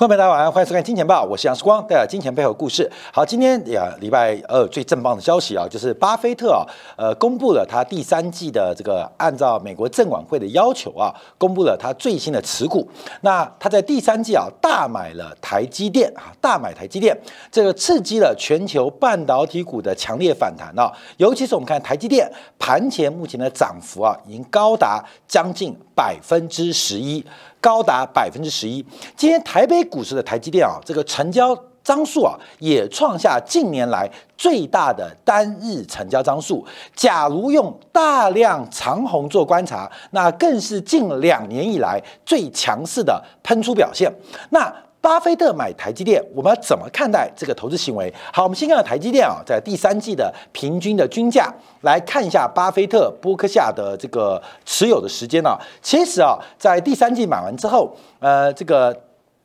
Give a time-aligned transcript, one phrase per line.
[0.00, 2.90] 观众朋友大家晚上欢迎收看《金钱报》，我是杨世光，带来金钱背后故事。
[3.12, 6.64] 好，今天呀，礼拜二最正棒的消息啊，就是巴菲特啊，
[6.96, 12.88] 呃，公布了他第三季的这个按照美国证管会的要求啊，公布了他最新的持股。
[13.20, 17.14] 那他在第三季啊，大买了台积电啊，大买台积电，
[17.52, 20.90] 这个刺激了全球半导体股的强烈反弹啊。
[21.18, 22.26] 尤其是我们看台积电
[22.58, 27.22] 盘前目前的涨幅啊，已经高达将近百分之十一。
[27.60, 28.84] 高达百分之十一。
[29.16, 36.64] 今天台北股市的台积电啊，这个成交张数啊，也创下近年来最大的单日成交张数。
[36.94, 44.12] 假如用大量长虹做观察，那更是近两年以来最强势的喷出表现。
[44.50, 48.12] 那巴菲特买台积电，我们要怎么看待这个投资行为？
[48.32, 55.56] 好，我们先看台积电啊，在第三季的平均的均价来看一下巴菲特、波克夏的这个持有的时间呢。
[55.80, 58.94] 其实啊，在第三季买完之后，呃，这个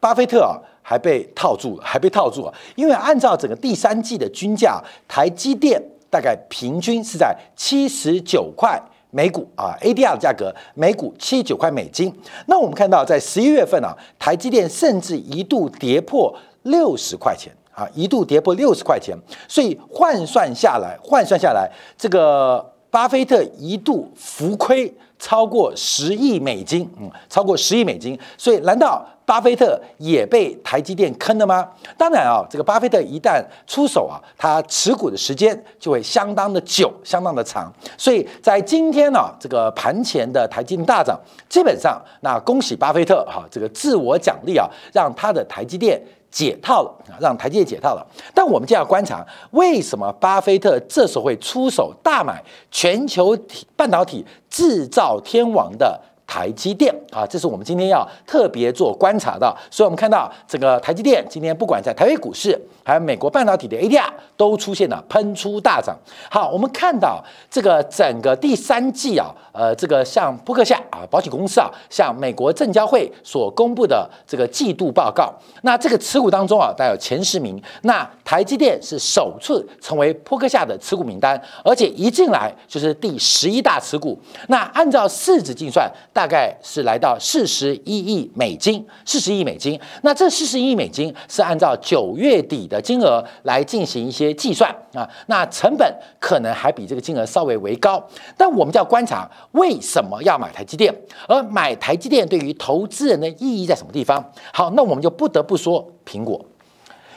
[0.01, 8.81] 巴菲特啊还被套住了，还被套住了，因为按照整个第三季的均价，台积电大概平均是在七十九块。
[9.15, 12.13] 每股啊，ADR 的价格每股七十九块美金。
[12.47, 19.17] 那我们看到，在十一月份啊，台积电甚至一度跌破六十块钱啊，一度跌破六十块钱。
[19.47, 28.17] 所以换算下来，换算下来，这个巴菲特一度浮亏超过十亿美金，嗯，超过十亿美金。
[28.37, 29.05] 所以，难道？
[29.25, 31.67] 巴菲特也被台积电坑了吗？
[31.97, 37.73] 当然啊，这个巴菲特一旦出手啊，他持股的时间就会相当的久，相当的长。
[37.97, 41.19] 所以在今天呢，这个盘前的台积电大涨，
[41.49, 45.99] 基本上那恭喜巴菲特哈，这个自我奖励啊，让他的台积电
[46.35, 48.05] 解套了啊，让台积电解套了。
[48.33, 55.97] 但我们就要观察，为什么巴菲特这时候会出手大买全球体半导体制造天王的？
[56.27, 59.55] 台积电啊，这是我们今天要特别做观察的。
[59.69, 65.95] 所以，我们看到这个台积电今天不管在台北股市，还有美国半导体的 ADR 都出现了喷出大涨。
[66.29, 84.19] 好，我们看到这个整个第三季啊，呃，这个像扑克夏啊，保险公司啊，像美国证交会所公布的这个季度报告，那这个持股当中啊，带有前十名，那台积电是首次成为扑克夏的持股名单，而且一进来就是第十一大持股。
[84.47, 85.89] 那按照市值计算。
[86.15, 89.77] 大概是来到四十一亿美金，四十亿美金。
[90.01, 95.05] 那这四十亿美金是按照九月底的金额来进行一些计算啊。
[95.27, 98.01] 那成本可能还比这个金额稍微为高。
[98.37, 100.95] 但我们就要观察为什么要买台积电，
[101.27, 104.23] 而买台积电对于投资人的意义在什么地方？
[104.53, 106.45] 好，那我们就不得不说苹果，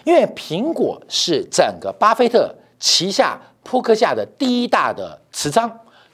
[0.03, 5.71] 因为苹果是整个巴菲特旗下扑克下的第一大的持仓。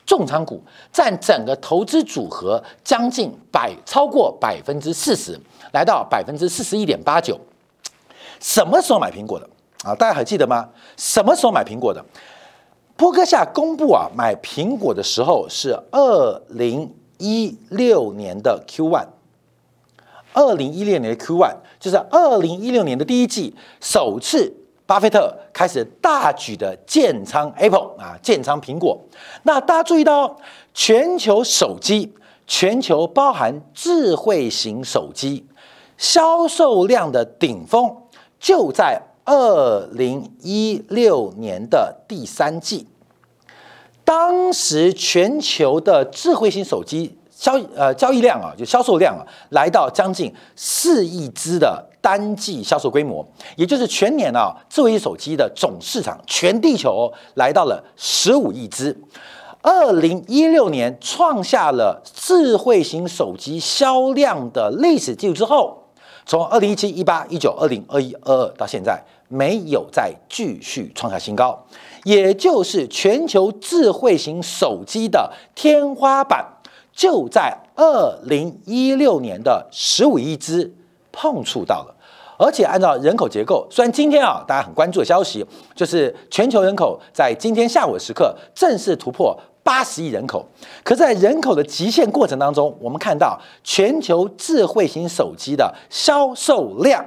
[0.07, 5.41] 重仓股占整个投资组合将近百超过百分之四十，
[5.73, 7.39] 来到百分之四十一点八九。
[8.39, 9.49] 什么时候买苹果的
[9.83, 9.95] 啊？
[9.95, 10.69] 大家还记得吗？
[10.97, 12.05] 什么时候买苹果的？
[12.97, 19.09] 波克夏公布啊，买苹果的时候是二零一六年的 Q one，
[20.35, 24.53] 二零一六年的 Q one 就是二零一六年的第一季首次。
[24.87, 28.99] 巴菲特开始大举的建仓 Apple 啊，建仓苹果。
[29.45, 30.37] 那大家注意到，
[30.75, 32.13] 全球手机，
[32.47, 35.47] 全球包含智慧型手机
[35.97, 37.97] 销售量的顶峰
[38.39, 42.87] 就在二零一六年的第三季。
[44.05, 51.89] 当时全球的智慧型手机销呃交易量啊，就销售量啊，来到将近四亿只的。
[52.05, 53.27] 单季销售规模，
[53.57, 58.95] 也就是全年啊，智慧手机的总市场，全地球来到了十五亿只。
[59.63, 65.85] 二零一六年创下了智慧型手机销量的历史记录之后，
[66.27, 71.59] 从二零一七、一八、一九、二零、二一、二二到现在，没有再继续创下新高，
[72.03, 76.47] 也就是全球智慧型手机的天花板
[76.93, 80.71] 就在二零一六年的十五亿只
[81.15, 81.95] 碰触到了。
[82.37, 90.45] 而且按照人口结构，虽然今天啊大家很关注的消息，就是全球人口在今天下午的时刻正式突破八十亿人口，
[90.83, 97.05] 可在人口的极限过程当中，我们看到全球智慧型手机的销售量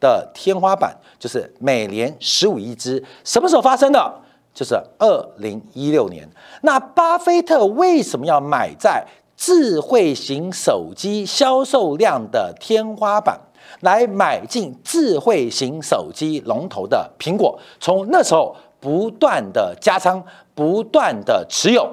[0.00, 4.14] 的天花板就是每年十五亿只，什么时候发生的？
[4.54, 6.28] 就是二零一六年。
[6.62, 13.38] 那巴菲特为什么要买在智慧型手机销售量的天花板？
[13.80, 20.22] 来买进智慧型手机龙头的苹果，从那时候不断的加仓，
[20.54, 21.88] 不断的持有，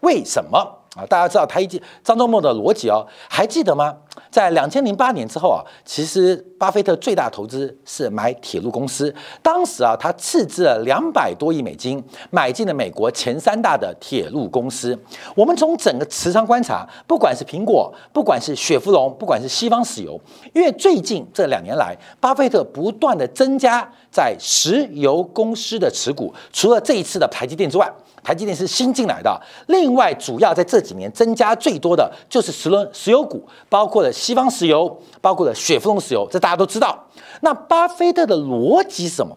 [0.00, 0.58] 为什么
[0.96, 1.04] 啊？
[1.08, 3.96] 大家知道台积张忠谋的逻辑哦，还记得吗？
[4.36, 9.10] 在两千零八年之后啊，其实巴菲特最大投资是买铁路公司。
[9.40, 14.94] 当时啊，他斥资了两百多亿美金，买进了美国前三大的铁路公司。
[15.34, 20.20] 我们从整个持仓观察，不管是苹果，不管是雪佛龙，不管是西方石油，
[20.52, 27.90] 因为最近这两年来，巴菲特不断的增加在石油公司的持股，除了这一次的台积电之外。
[28.26, 36.98] 台积电是新进来的，另外主要在这几年增加最多的就是石轮石油股，包括了西方石油，包括了雪佛龙石油，这大家都知道。
[37.42, 39.36] 那巴菲特的逻辑是什么？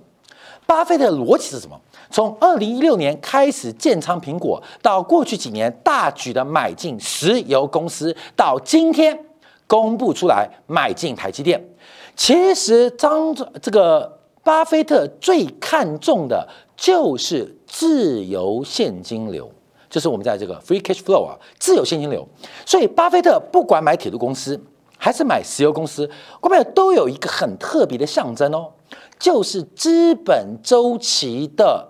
[0.66, 1.80] 巴菲特的逻辑是什么？
[2.10, 9.16] 从二零一六年开始建仓苹果，到过去几年大举的买进石油公司，到今天
[9.68, 11.64] 公布出来买进台积电，
[12.16, 16.50] 其实张这个巴菲特最看重的。
[16.82, 19.50] 就是自由现金流，
[19.90, 22.28] 就是我们在这个 free cash flow 啊，自由现金流。
[22.66, 24.60] 所以，巴菲特不管买铁路公司
[24.98, 26.10] 还是买石油公司，
[26.42, 28.72] 后面都有一个很特别的象征哦，
[29.20, 31.88] 就是资本周期的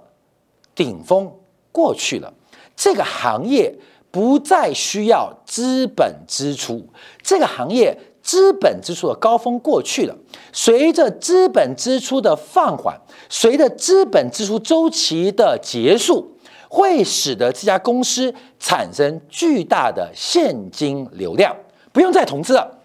[0.75, 1.31] 顶峰
[1.71, 2.33] 过去了，
[2.75, 3.73] 这个行业
[4.11, 6.85] 不再需要资本支出，
[7.23, 7.97] 这个行业。
[8.29, 10.15] 资本支出的高峰过去了，
[10.53, 12.95] 随着资本支出的放缓，
[13.27, 16.37] 随着资本支出周期的结束，
[16.69, 21.55] 会使得这家公司产生巨大的现金流量，
[21.91, 22.78] 不用再投资了。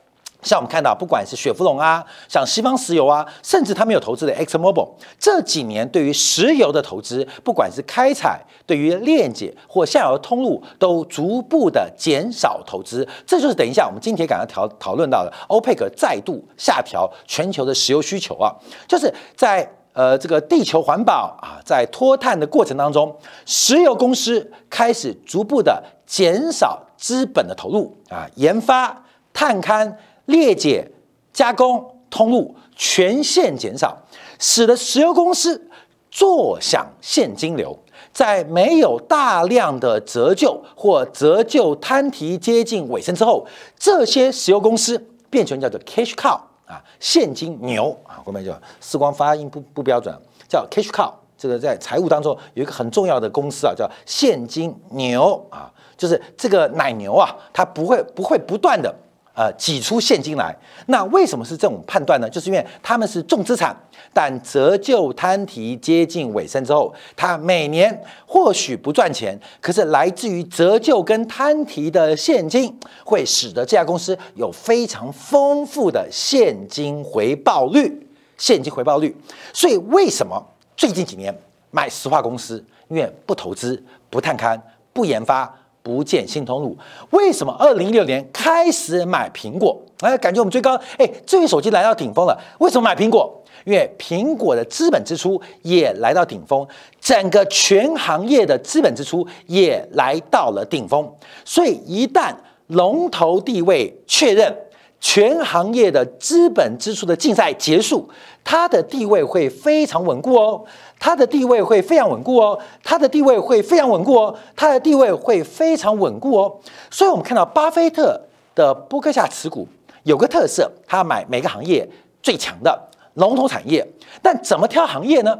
[0.44, 4.88] 像我们看到，不管是雪佛龙啊，像西方石油啊，甚至他们有投资的 Exxon Mobil，
[5.18, 13.08] 这几年对于石油的投资，不管是开采、对于链接或下游通路，都逐步的减少投资。
[13.26, 18.54] 这就是等一下我们今天赶要讨讨论到的，欧佩克再度下调全球的石油需求啊，
[18.86, 29.02] 就是在呃这个地球环保啊，在脱碳的过程当中，石油公司开始逐步的减少资本的投入啊，研发、
[29.32, 29.90] 探勘。
[30.26, 30.90] 裂解、
[31.32, 33.96] 加工通路全线减少，
[34.38, 35.68] 使得石油公司
[36.10, 37.78] 坐享现金流。
[38.12, 43.44] 在没有大量的折旧或折旧摊提接近尾声之后，
[43.76, 44.96] 这些石油公司
[45.28, 50.16] 变成叫做 cash cow 啊，现金牛啊，后面叫视光发音不不标准，
[50.48, 51.10] 叫 cash cow。
[51.36, 58.94] 这个在财务当中有一个很重要的公司啊，叫现金牛啊，就是这个奶牛啊，它不会不会不断的。
[59.34, 62.30] 呃，挤出现金来，那为什么是这种判断呢？
[62.30, 63.76] 就是因为他们是重资产，
[64.12, 72.72] 但折旧摊提接近尾声之后，它每年或许不赚钱，可是来自于折旧跟摊提的现金，
[73.04, 78.06] 会使得这家公司有非常丰富的现金回报率。
[78.38, 79.16] 现金回报率，
[79.52, 80.40] 所以为什么
[80.76, 81.36] 最近几年
[81.72, 82.64] 买石化公司？
[82.88, 84.60] 因为不投资、不探勘、
[84.92, 85.52] 不研发。
[85.84, 86.74] 不见新通路，
[87.10, 89.78] 为什么二零一六年开始买苹果？
[90.00, 92.34] 哎，感觉我们最高，哎，智能手机来到顶峰了。
[92.58, 93.30] 为什么买苹果？
[93.66, 96.66] 因为苹果的资本支出也来到顶峰，
[97.02, 101.06] 整个全行业的资本支出也来到了顶峰。
[101.44, 102.34] 所以一旦
[102.68, 104.50] 龙头地位确认，
[105.00, 108.08] 全行业的资本支出的竞赛结束，
[108.42, 110.64] 它的地位会非常稳固哦。
[110.98, 116.60] 它的地位会非常稳固哦，它的地位会非常稳固哦，它的地位会非常稳固哦。
[116.90, 118.18] 所以，我们看到巴菲特
[118.54, 119.68] 的波克夏持股
[120.04, 121.86] 有个特色，他买每个行业
[122.22, 123.86] 最强的龙头产业。
[124.22, 125.38] 但怎么挑行业呢？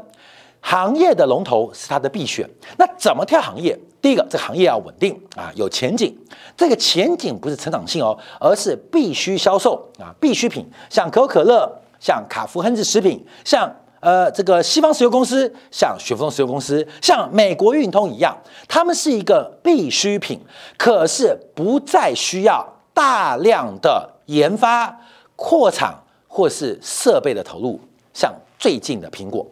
[0.61, 2.47] 行业的龙头是他的必选。
[2.77, 3.79] 那怎么挑行业？
[4.05, 6.15] 第一个，这行业要稳定啊，有前景。
[6.55, 11.67] 这个前景不是成长性哦，而是必须销售啊，必需品，像可口可乐，
[11.99, 13.67] 像卡夫亨氏食品，像。
[14.01, 20.39] 呃，这个西方石油公司像雪佛龙石油公司，像美国运通一样，他们是一个必需品，
[20.77, 24.95] 可是不再需要大量的研发、
[25.35, 27.79] 扩产或是设备的投入。
[28.13, 29.43] 像最近的苹果，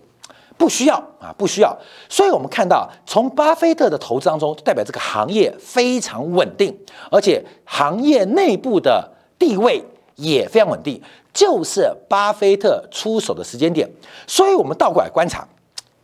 [0.58, 1.78] 不需要啊，不需要。
[2.10, 6.78] 所以我们看到，从巴菲特的投资当中，代表这个行业非常稳定，
[7.12, 9.84] 而且行业内部的地位
[10.16, 11.02] 也非常稳定。
[11.34, 13.90] 就是巴菲特出手的时间点，
[14.28, 15.48] 所以我们倒过来观察，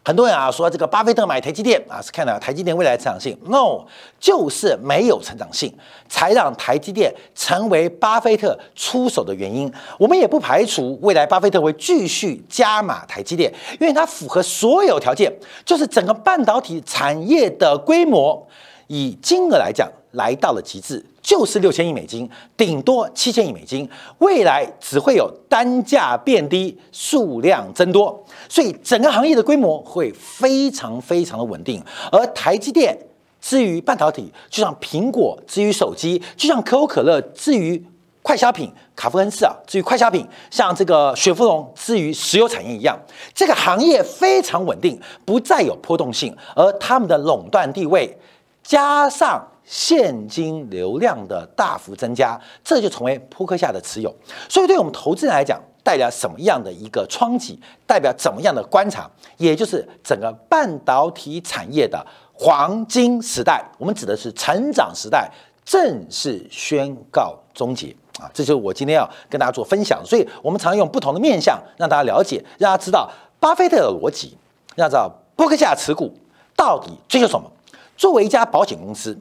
[0.10, 3.86] 很多人啊说这个巴菲特买台积电啊是看到台积电未来成长性，no，
[4.20, 5.72] 就是没有成长性，
[6.08, 9.72] 才让台积电成为巴菲特出手的原因。
[10.00, 15.32] 我们也不排除未来巴菲特会继续加码台积电，因为它符合所有条件，
[15.64, 18.48] 就是整个半导体产业的规模，
[18.88, 21.06] 以金额来讲来到了极致。
[21.22, 31.84] 就是六千亿美金，顶多七千亿美金，未来只会有单价变低，数量增多，所以整个行业的规模会非常非常的稳定。
[32.12, 32.98] 而台积电
[33.42, 37.84] 至于半导体，就像苹果至于手机，就像可口可乐至于
[38.22, 43.00] 快消品卡夫恩斯啊，至于快消品，像这个雪佛龙，至于石油产业一样，
[43.34, 48.18] 这个行业非常稳定，不再有波动性，而他们的垄断地位
[48.62, 54.12] 加上现金流量的大幅增加，这就成为扑克下的持有。
[54.50, 57.56] 所以，对我们投资人来讲，代表什么样的一个窗景？
[57.86, 59.08] 代表怎么样的观察？
[59.38, 65.30] 也就是整个半导体产业的黄金时代，我们指的是成长时代，
[65.64, 67.96] 正式宣告终结。
[68.20, 73.08] 啊，这就是我今天要跟大家做分享，所以我们常用不同的面向让大家了解，让大家知道
[73.40, 74.36] 巴菲特的逻辑，
[74.76, 76.12] 让大家知道扑克夏持股
[76.56, 77.52] 到底追求什么。
[77.96, 79.16] 作为一家保险公司。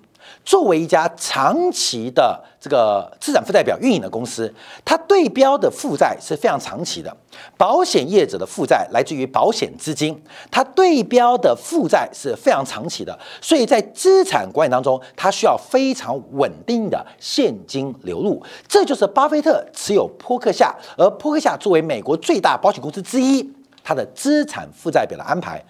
[0.44, 4.52] 作为一家长期的这个资产负债表运营的公司，
[4.84, 7.14] 它对标的负债是非常长期的。
[7.56, 18.42] 保险业者的负债来自于保险资金，它对标的负债是非常长期的，所以在资产管理当中，它需要非常稳定的现金流入。
[18.66, 23.48] 这就是巴菲特持有波克夏，而波克夏作为美国最大保险公司之一，
[23.84, 25.62] 它的资产负债表的安排。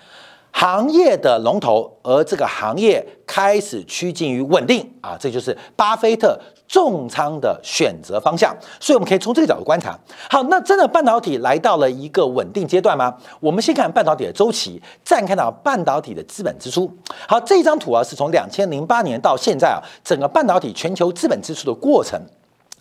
[0.50, 6.36] 行业的龙头，而这个行业开始趋近于稳定啊，这就是巴菲特
[6.66, 8.56] 重仓的选择方向。
[8.80, 9.96] 所以我们可以从这个角度观察。
[10.28, 13.14] 好，那真的半导体来到了一个稳定阶段吗？
[13.38, 16.90] 我们先看半导体的周期，再看到半导体的资本支出。
[17.28, 22.20] 好，这张图啊，是从两千零八年到现在啊，整个半导体全球资本支出的过程。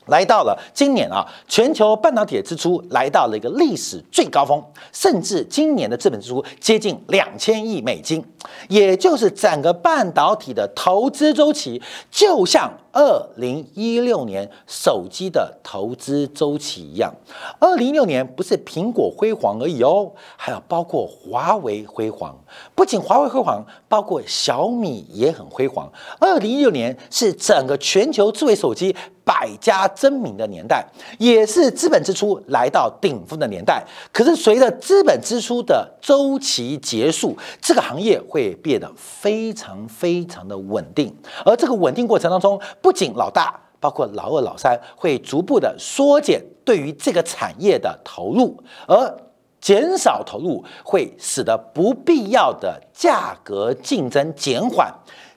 [0.08, 8.24] 来到了今年啊，全球半导体的支出来到了一个历史最高峰，甚至今年的资本支出接近两千亿美金，
[8.70, 17.14] 也就是整个半导体的投资周期，就像二零一六年手机的投资周期一样。
[17.60, 22.36] 二零一六年不是苹果辉煌而已哦，还有包括华为辉煌，
[22.74, 25.92] 不仅华为辉煌，包括小米也很辉煌。
[26.20, 28.96] 二零一六年是整个全球智慧手机。
[29.27, 30.88] 百家争鸣的年代，
[31.19, 33.86] 也是资本支出来到顶峰的年代。
[34.13, 41.13] 可是随着资本支出的周期结束，这个行业会变得非常非常的稳定。
[41.46, 48.57] 而这个稳定过程当中，不仅老大，包括老二、老三会逐步的缩减对于这个产业的投入，
[48.88, 49.17] 而
[49.60, 54.89] 减少投入会使得不必要的价格竞争减缓，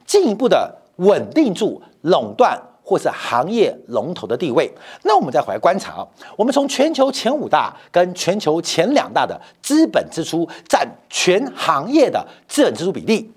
[0.07, 2.57] 进一步的稳定住垄断。
[2.91, 4.69] 或是行业龙头的地位，
[5.05, 6.05] 那我们再回来观察，
[6.37, 13.31] 我们从全球前五大跟全球前两大的资本支出占全行业的资本支出比例，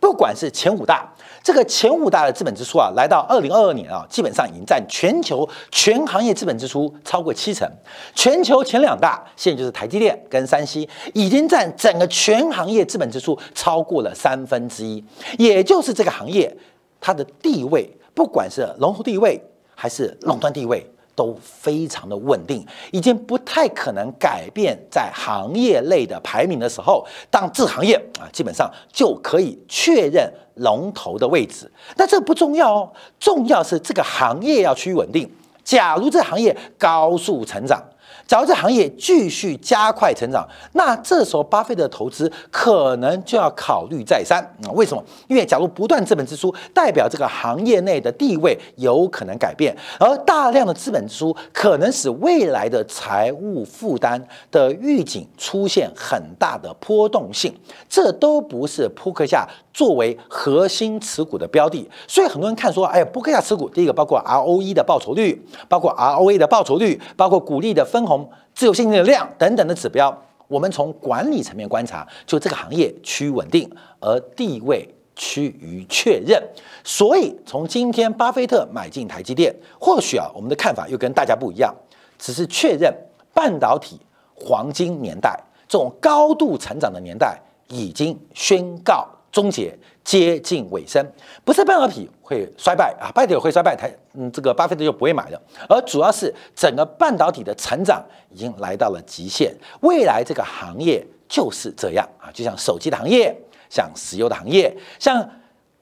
[0.00, 1.08] 不管是前五大，
[1.40, 7.70] 这个前五大的资本支出啊，来到二零二二年啊，基本上已经占全球全行业资本支出超过七成。
[8.12, 15.04] 全球前两大，现在就是台积电跟山西，已经占整个全行业资本支出超过了三分之一，
[15.38, 16.52] 也就是这个行业
[17.00, 17.88] 它的地位。
[18.16, 19.38] 不管是龙头地位
[19.74, 20.82] 还是垄断地位，
[21.14, 31.70] 都非常的稳定，已经不太可能改变在行业内的排名的时候，当这行业啊基本上就可以确认龙头的位置。
[31.96, 35.30] 那这不重要哦，重要是这个行业要趋于稳定。
[35.62, 37.82] 假如这行业高速成长。
[38.26, 44.70] 假如这行业继续加快成长，那这时候巴菲特的投资可能就要考虑再三啊？
[44.72, 45.04] 为什么？
[45.28, 57.54] 因为假如不断资本支出，代表这个行业内的地位有可能改变，而大量的资本支出可能使未来的财务负担的预警出现很大的波动性，
[57.88, 61.88] 这都不是扑克下作为核心持股的标的。
[62.08, 68.15] 所以很多人看说，哎呀，扑克下持股，第一个包括 ROE 的报酬率，包括 ROA 的报酬率，包括股利的分红。
[68.54, 70.16] 自由现金的量等等的指标，
[70.48, 73.70] 我们从管理层面观察，就这个行业趋于稳定，
[74.00, 76.40] 而地位趋于确认。
[76.84, 81.74] 所以从今天巴菲特买进台积电，或许啊，我们的看法又跟大家不一样，
[82.18, 82.94] 只是确认
[83.34, 84.00] 半导体
[84.34, 89.08] 黄金年代这种高度成长的年代已经宣告。
[89.36, 91.06] 终结接近尾声，
[91.44, 95.38] 不是半导体会衰败啊，半导体会衰败，台嗯，这个巴菲特就不会买了。
[95.68, 103.36] 而主要是整个半导体的成长已经来到了极限，未来这个行业就是这样啊，就像手机的行业，
[103.68, 105.28] 像石油的行业，像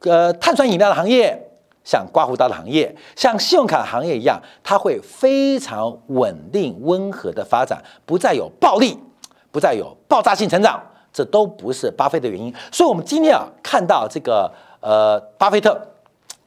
[0.01, 1.41] 呃碳酸饮料的行业，
[1.85, 8.99] 像刮胡刀的行业，像信用卡的行业一样，它会非常稳定温和的发展，不再有暴利，
[9.53, 10.83] 不再有爆炸性成长。
[11.15, 15.81] 这都不是巴菲特原因，所以，我们今天啊看到这个呃，巴菲特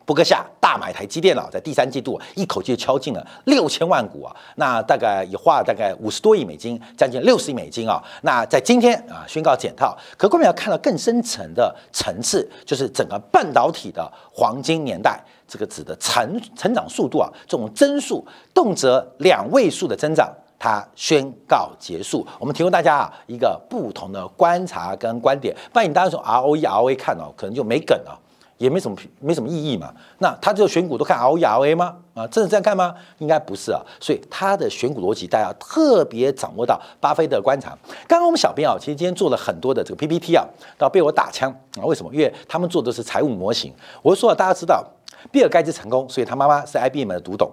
[0.05, 8.03] 伯克夏大买台积电脑，在第三季度一口气敲进了六千万股啊，那大概也花了大概五十多亿美金，将近六十亿美金啊。
[8.24, 20.29] 那在今天啊宣告减套，可我们要看到更深层的层次，就是整个半导体的黄金年代这个指的成成长速度啊，这种增速动辄两位数的增长，
[20.60, 22.26] 它宣告结束。
[22.40, 28.20] 我们提供大家啊一个不同的观察跟观点，不然你当然从 ROE、ROA 看哦，可能就没梗了。
[28.58, 29.94] 也没什么没什么意义嘛？
[30.18, 31.96] 那他就选股都看 ROE、ROA 吗？
[32.16, 32.92] 啊，真的这样看吗？
[33.20, 33.80] 应该不是啊。
[34.00, 37.78] 所以他的选股逻辑，大家特别掌握到巴菲特的观察。
[38.08, 40.44] 刚刚我们小编啊，其实今天做了很多的这个 PPT 啊，
[40.76, 41.86] 到被我打枪啊。
[41.86, 42.12] 为什么？
[42.12, 43.72] 因为他们做的是财务模型。
[44.02, 44.84] 我说了，大家知道，
[45.32, 47.52] 比尔盖茨成功，所以他妈妈是 IBM 的独董，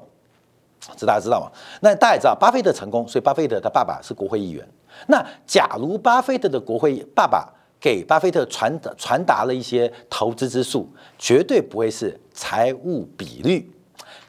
[0.97, 1.51] 这大家知道吗？
[1.81, 4.67] 那大家知道，巴菲特成功，所以巴菲特他爸爸是国会议员。
[5.09, 7.49] 那假如巴菲特的国会爸爸，
[7.81, 10.89] 给巴菲特传达传达了一些投资之术，
[11.19, 13.71] 绝对不会是财务比率，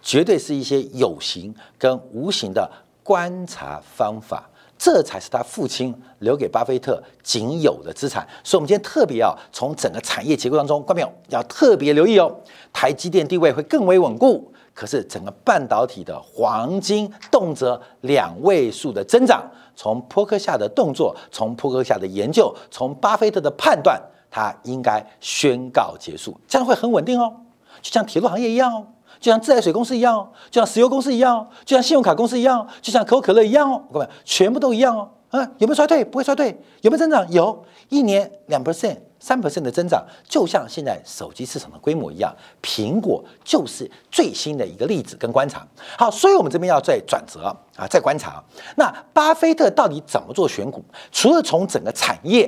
[0.01, 2.69] 绝对是一些有形跟无形的
[3.03, 8.27] 观察方法，这才是他父亲留给巴菲特仅有的资产。
[8.43, 12.33] 所以，我们今天特别要从整个产业结构当中，观众要特别留意哦，
[12.74, 14.51] 台积电地位会更为稳固。
[14.75, 19.41] 可是，整个半导体的黄金动辄两位数的增长，
[19.74, 23.98] 从扑克下的动作，从扑克下的研究，从巴菲特的判断，
[24.29, 27.34] 它应该宣告结束，这样会很稳定哦，
[27.82, 28.86] 就像铁路行业一样哦，
[29.22, 35.10] 就像自来水公司一样哦，就像石油公司一样哦，就像信用卡公司一样哦，就像可口可乐一样哦，各位，全部都一样哦。
[35.29, 36.03] 啊，有没有衰退？
[36.05, 36.50] 不会衰退。
[36.82, 37.29] 有没有增长？
[37.32, 38.98] 有，一年两 percent。
[39.25, 45.67] 三 percent 的增长，就像现在手机市场的规模一样，苹果就是最新的一个例子跟观察。
[45.98, 48.44] 好，所以我们这边要再转折啊，再观察。
[48.75, 50.86] 那巴菲特到底怎么做选股？
[51.12, 52.48] 除了从整个产业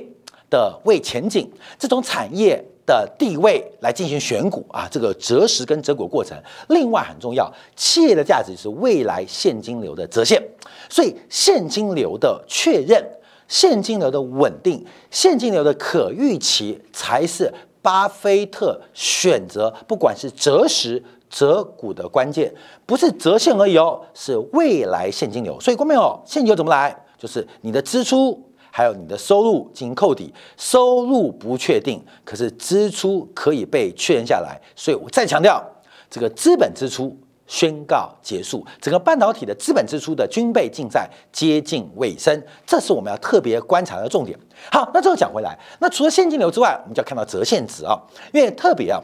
[0.51, 10.39] 的为前景，这种产业的地位来进行选股啊，这个择时跟择股过程，另外很重要，企业的价值是未来现金流的折现，
[10.87, 13.03] 所以现金流的确认。
[13.47, 22.53] 现金流的稳定，现金流的可预期，才是巴菲特选择不管是择时择股的关键，
[22.85, 25.59] 不是折现而已哦，是未来现金流。
[25.59, 27.05] 所以，观众朋友，现金流怎么来？
[27.17, 34.61] 就是你的支出还有你的收入进行扣抵，收入不确定，可是支出可以被确认下来。
[34.75, 35.63] 所以我再强调，
[36.09, 37.17] 这个资本支出。
[37.47, 44.37] 宣告结束，整个半导体的资本支出的军备竞赛接近尾声，这是我们要特别观察的重点。
[44.69, 47.97] 好，那最后讲回来，那除了现金流之外，我们就要看到折现值啊，
[48.33, 49.01] 因为特别啊，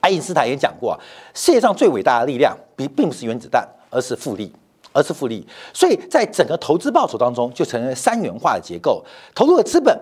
[0.00, 0.98] 爱因斯坦也讲过，
[1.34, 4.50] 世界上最伟大的力量，并并不是原子弹，而是复利，
[4.92, 5.46] 而是复利。
[5.74, 9.94] 所以在整个投资报酬当中，就成为三元化的结构，投入的资本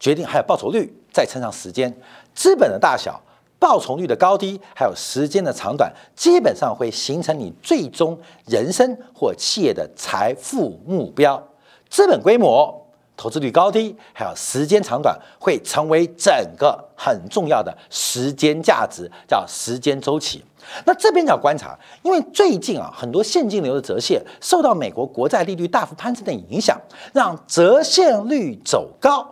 [0.00, 1.96] 决定还有报酬率，再乘上时间，
[2.34, 3.22] 资本的大小。
[3.62, 11.40] 报酬率的高低，还有时间的长短，基本上会形成你最终人生或企业的财富目标。
[11.88, 12.84] 资本规模、
[13.16, 20.44] 投资率高低，还有时间长短，会成为整个很重要的时间价值，叫时间周期。
[20.84, 26.76] 那这边要观察，因为最近啊，很多现金流的折现受到美国国债利率大幅攀升的影响，
[27.12, 29.24] 让折现率走高，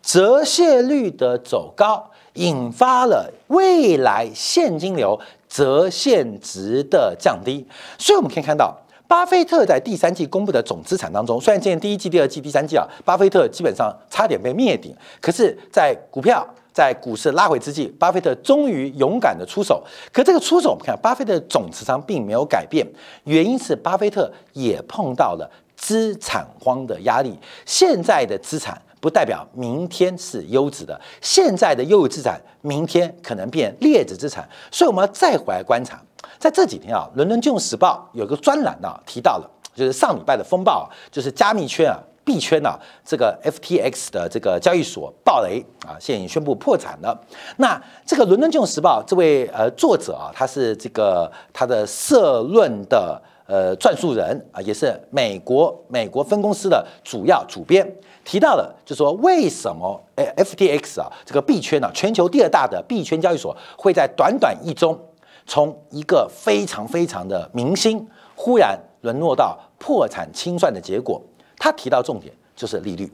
[0.00, 2.10] 折现率的走高。
[2.36, 5.18] 引发了未来现金流
[5.48, 7.66] 折现值的降低，
[7.98, 8.76] 所以我们可以看到，
[9.08, 19.82] 巴菲特在第三季公布的总资产当中，虽然今年第一季、第二季、第三季啊，巴菲特基本上差点被灭顶，可是，在股票在股市拉回之际，巴菲特终于勇敢的出手。
[20.12, 22.86] 可这个出手，我们看巴菲特总持仓并没有改变，
[23.24, 28.82] 原因是巴菲特也碰到了资产荒的压力，现在的资产。
[29.06, 36.02] 不代表明天是优质的，现在的优质资产，明天可能变劣质资产，所以我们要再回来观察。
[36.40, 47.16] 在这几天啊，《伦敦金融时报》有个专栏呢，提到了，就是上礼拜的风暴，就是加密圈啊、币圈啊，这个 FTX 的这个交易所暴雷啊，现已宣布破产了。
[47.58, 57.86] 那这个《伦敦金融时报》这位呃作者啊，他是这个他的社论的呃撰述人啊，也是美国美国分公司的主要主编。
[58.24, 64.98] 提到了，就说为什么哎 FTX 啊这个币圈呢，全球第二大的币圈交易所会在短短一周，
[65.46, 68.04] 从一个非常非常的明星，
[68.34, 71.22] 忽然沦落到破产清算的结果。
[71.56, 73.10] 他提到重点就是利率，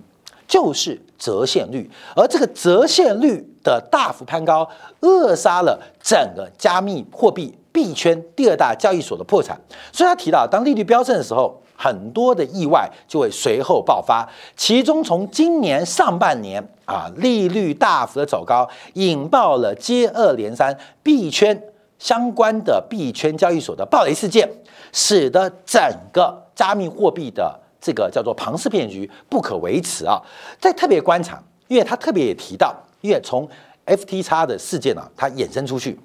[0.53, 4.69] 就是折现率，而这个折现率的大幅攀高，
[5.01, 9.59] 扼杀了整个加密货币币圈第二大交易所的破产。
[9.91, 11.59] 所以他提到，当利率飙升的时候。
[11.75, 21.61] 很多的意外就会随后爆发，其中从今年上半年啊，利率大幅的走高，引爆了接二连三币圈
[21.99, 24.49] 相关的币圈交易所的暴雷事件，
[24.93, 30.23] 使得整个加密货币的这个叫做庞氏骗局不可维持啊。
[30.61, 33.47] 再特别观察，因为他特别也提到，因为从
[33.85, 35.99] FT x 的事件呢，它衍生出去，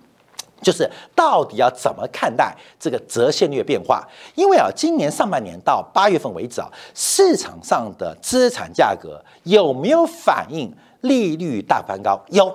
[0.64, 4.04] 就是到底要怎么看待这个折现率变化？
[4.34, 12.20] 因为啊，今年上半年到八月份为止啊，市场上的资产价格有没有反映利率大翻高？
[12.30, 12.48] 有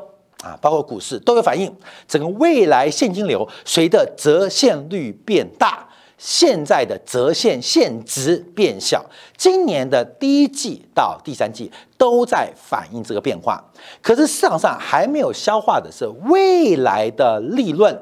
[0.42, 1.72] 啊，包括股市都有反映。
[2.08, 5.88] 整个未来现金流随着折现率变大。
[6.24, 9.04] 现在的折现现值变小，
[9.36, 13.60] 今年的第一季到第三季都在反映这个变化。
[14.00, 17.92] 可是市场上还没有消化的是，未来的利润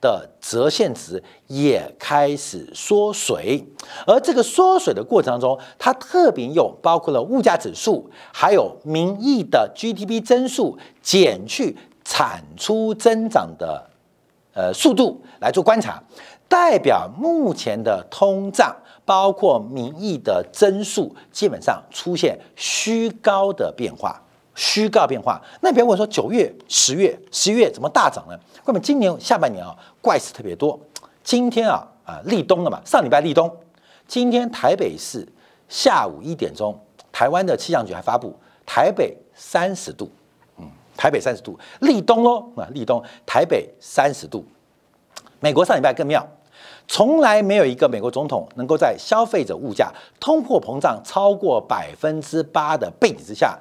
[0.00, 3.64] 的折现值也开始缩水。
[4.04, 13.88] 而这个缩水的过程当中，它特别用包括了物价指数，还有名义的 GDP 增速减去产出增长的
[14.52, 16.02] 呃速度来做观察。
[16.48, 24.18] 代表目前的通胀，包括名义的增速，基本上出现虚高的变化，
[24.54, 25.40] 虚高变化。
[25.60, 28.38] 那别问说九月、十月、十一月怎么大涨呢？
[28.64, 30.78] 那么今年下半年啊，怪事特别多。
[31.22, 33.54] 今天啊啊立冬了嘛，上礼拜立冬，
[34.06, 35.28] 今天台北市
[35.68, 36.78] 下午一点钟，
[37.12, 38.34] 台湾的气象局还发布
[38.64, 40.10] 台北三十度，
[40.56, 44.42] 嗯，台北三十度立冬喽啊，立冬台北三十度。
[45.40, 46.26] 美国上礼拜更妙。
[46.88, 53.56] 从来没有一个美国总统能够在消费者物价通货膨胀超过百分之八的背景之下，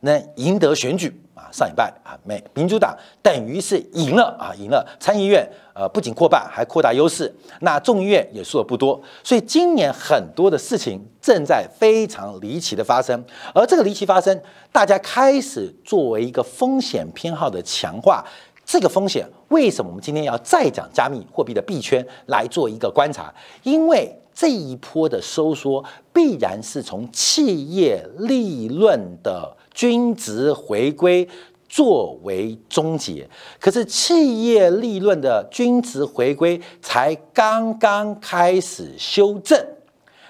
[0.00, 1.46] 能赢得选举啊！
[1.52, 7.32] 上礼拜啊，美民主党等于是赢了啊，赢了参议院，呃，不仅扩办，还扩大优势。
[7.60, 14.36] 那众议院也输的不多，所以今年很多的事情正在非常离奇的发生，而这个离奇发生，
[14.72, 18.24] 大家开始作为一个风险偏好的强化。
[18.72, 23.30] 这个风险为什么我们今天要再讲加密货币的币圈来做一个观察？
[23.64, 31.28] 因为这一波的收缩必然是从企业利润的均值回归
[31.68, 33.28] 作为终结。
[33.60, 39.62] 可是企业利润的均值回归才刚刚开始修正，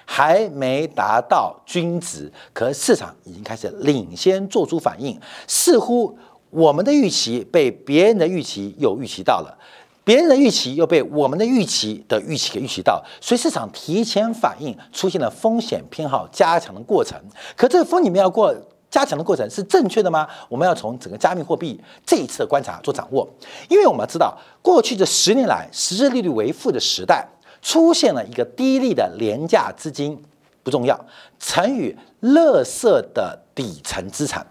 [0.03, 6.17] 还没达到均值，可市场已经开始领先做出反应，似乎。
[6.53, 9.57] 我们的预期被别人的预期又预期到了，
[10.03, 17.19] 别人的预期又被我们的预期的预期给预期到，所以市场提前反应出现了风险偏好加强的过程。
[17.57, 18.55] 可这个风险偏好过
[18.91, 20.27] 加强的过程是正确的吗？
[20.47, 23.27] 我们要从整个加密货币这一次的观察做掌握，
[23.67, 27.27] 因为我们要知道，过去这十年来，实质利率为负的时代，
[27.63, 30.21] 出现了一个低利的廉价资金
[30.61, 31.03] 不重要
[31.39, 34.45] 乘以垃圾的底层资产。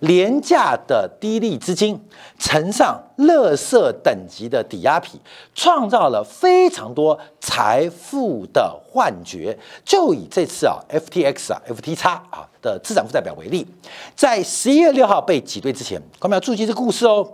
[0.00, 1.98] 廉价的低利资金
[2.38, 5.20] 乘上垃圾等级的抵押品，
[5.54, 9.56] 创造了非常多财富的幻觉。
[9.84, 13.66] 就以这次啊，FTX 啊，FTX 啊的资产负债表为例，
[14.14, 17.26] 在十一月六号被挤兑之前，我们要注意这故事哦，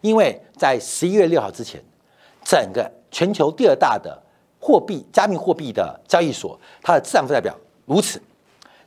[0.00, 1.82] 因为在十一月六号之前，
[2.44, 4.22] 整个全球第二大的
[4.60, 7.54] 货币加密货币的交易所，它的资产负债表
[7.84, 8.20] 如此，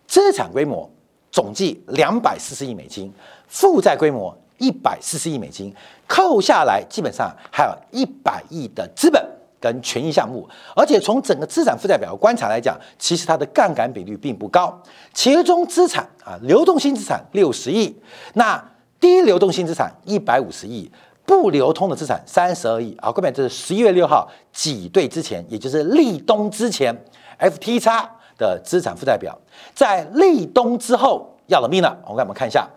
[0.07, 0.89] 资产规模。
[1.31, 3.13] 总计两百四十亿美金，
[3.47, 5.73] 负债规模一百四十亿美金，
[6.07, 9.23] 扣下来基本上还有一百亿的资本
[9.59, 14.81] 跟权益项目，而且从整个资产负债表观察来讲，其实它的杠杆比率并不高。
[15.13, 17.95] 其中资产啊，流动性资产六十亿，
[18.33, 18.61] 那
[18.99, 20.91] 低流动性资产一百五十亿，
[21.25, 22.97] 不流通的资产三十二亿。
[23.01, 27.05] 好，各位，这是十一月六号挤兑之前，也就是立冬之前
[27.39, 28.18] ，FTX。
[28.39, 29.37] 的资产负债表
[29.75, 31.95] 在立冬之后要了命了。
[32.05, 32.67] 我们我们看一下，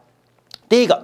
[0.69, 1.03] 第一个，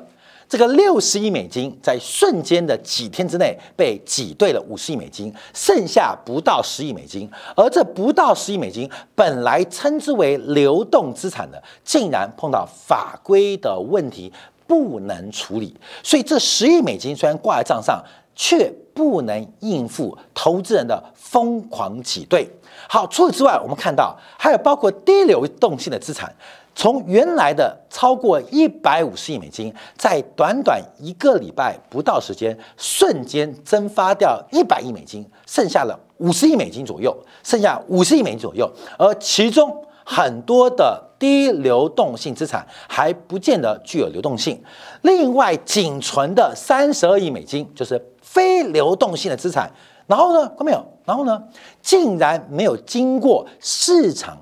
[0.48, 7.30] 这个六十亿美金在瞬间的几天之内被挤兑了五十亿美金，剩下不到十亿美金。
[7.54, 14.32] 而这不到十亿美金本来称之为流动资产的，竟然碰到法规的问题
[14.66, 18.02] 不能处理，所以这十亿美金虽然挂在账上，
[18.38, 22.48] 却不能应付投资人的疯狂挤兑。
[22.88, 26.32] 好，除此之外，我们看到还有包括低流动性的资产，
[26.76, 44.62] 从原来的超过一百五十亿美金，在短短一个礼拜不到时间，瞬间蒸发掉一百亿美金，剩下了五十亿美金左右，剩下五十亿美金左右，而其中很多的低流动性资产还不见得具有流动性，
[45.02, 49.70] 另外仅存的三十二亿美金就是非流动性的资产。
[50.06, 50.48] 然后呢？
[50.56, 50.84] 看没有？
[51.04, 51.42] 然后呢？
[51.82, 54.38] 竟然没有经过市场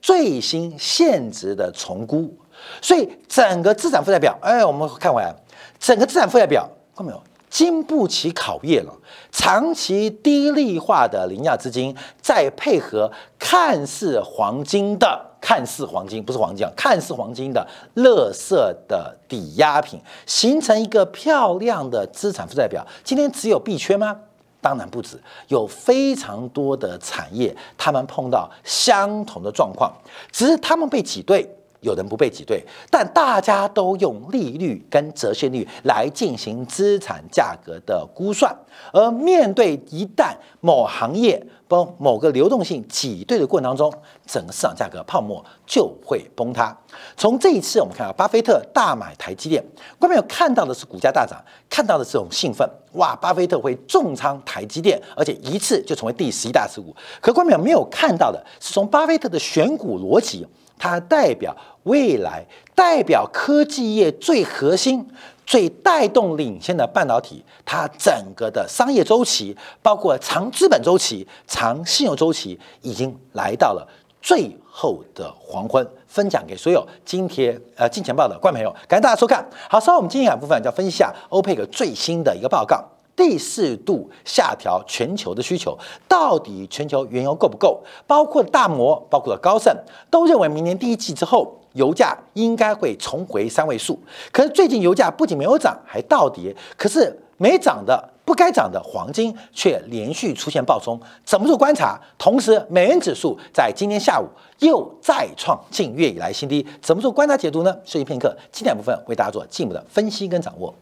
[0.00, 2.36] 最新现值的重估，
[2.82, 5.32] 所以整个资产负债表，哎，我们看回来，
[5.78, 7.22] 整个资产负债表看没有？
[7.48, 8.92] 经不起考验了。
[9.30, 22.82] 长期低利化的廉价资金，再配合看似黄金的、看似黄金不是黄金啊，看似黄金的乐色的抵押品，形成一个漂亮的资产负债表。
[23.04, 24.16] 今天只有币圈吗？
[24.62, 29.92] 当然不止，有非常多的产业，他们碰到相同的状况，
[30.32, 31.46] 只是他们被挤兑。
[31.84, 38.52] 有人不被挤兑，但大家都用利率跟折现率来进行资产价格的估算，
[38.92, 43.92] 而面对一旦某行业不某个流动性挤兑的过程当中，
[44.26, 46.76] 整个市场价格泡沫就会崩塌。
[47.16, 49.62] 从这一次我们看到巴菲特大买台积电，
[49.98, 56.94] 观众有看到的是股价大涨，看到的是这种兴奋，哇，巴菲特会重仓台积电，而且一次就成为第十一大持股。
[57.20, 60.46] 可观众没有看到的是，从巴菲特的选股逻辑。
[60.78, 65.06] 它代表未来，代表科技业最核心、
[65.46, 73.86] 最带动领先的半导体，它整个的商业周期，包括长资本周期、长信用周期，已经来到了
[74.20, 75.86] 最后的黄昏。
[76.06, 79.44] 分享给所有今天呃金钱报的观众朋友，感谢大家收看。
[79.68, 82.84] 好，稍后我们今天两部分就要分析一下欧佩克最新的一个报告。
[83.16, 87.80] 第四度下调全球的需求，到底全球原油够不够？
[88.06, 89.74] 包括大摩，包括高盛，
[90.10, 93.98] 都认为明年第一季之后，油价应该会重回三位数。
[94.32, 96.54] 可是最近油价不仅没有涨，还倒跌。
[96.76, 102.00] 可是没涨的、不该涨的黄金却连续出现暴冲，怎么做观察？
[102.18, 104.26] 同时，美元指数在今天下午
[104.58, 107.76] 又再创近月以来新低，怎么做观察解读呢？
[107.84, 110.74] 休息片刻，经典部分为大家做进一步的分析跟掌握。